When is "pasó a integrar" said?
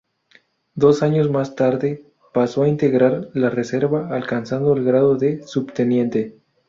2.33-3.29